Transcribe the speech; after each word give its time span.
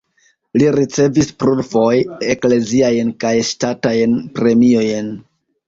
Li 0.61 0.69
ricevis 0.75 1.29
plurfoje 1.43 2.17
ekleziajn 2.37 3.13
kaj 3.27 3.35
ŝtatajn 3.53 4.19
premiojn. 4.41 5.17